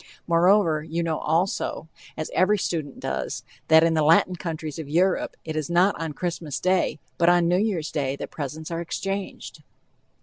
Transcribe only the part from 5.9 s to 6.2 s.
on